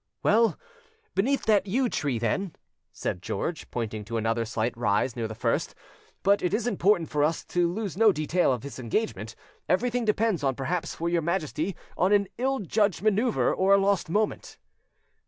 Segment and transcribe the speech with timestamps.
[0.23, 0.57] "Well,
[1.13, 2.55] beneath that yew tree, then,"
[2.91, 5.75] said George, pointing to another slight rise near the first;
[6.23, 9.35] "but it is important for us to lose no detail of this engagement.
[9.69, 14.57] Everything depends perhaps for your Majesty on an ill judged manoeuvre or a lost moment."